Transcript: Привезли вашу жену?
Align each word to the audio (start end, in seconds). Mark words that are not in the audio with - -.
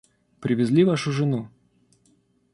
Привезли 0.39 0.83
вашу 0.83 1.11
жену? 1.11 1.47